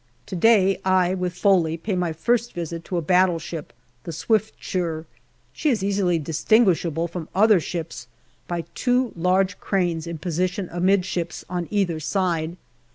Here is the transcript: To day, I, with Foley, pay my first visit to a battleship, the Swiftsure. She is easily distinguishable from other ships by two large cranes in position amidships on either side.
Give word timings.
To 0.25 0.35
day, 0.35 0.81
I, 0.83 1.13
with 1.13 1.35
Foley, 1.35 1.77
pay 1.77 1.95
my 1.95 2.11
first 2.11 2.53
visit 2.53 2.83
to 2.85 2.97
a 2.97 3.03
battleship, 3.03 3.71
the 4.03 4.11
Swiftsure. 4.11 5.05
She 5.53 5.69
is 5.69 5.83
easily 5.83 6.17
distinguishable 6.17 7.07
from 7.07 7.29
other 7.35 7.59
ships 7.59 8.07
by 8.47 8.63
two 8.73 9.13
large 9.15 9.59
cranes 9.59 10.07
in 10.07 10.17
position 10.17 10.67
amidships 10.71 11.45
on 11.51 11.67
either 11.69 11.99
side. 11.99 12.57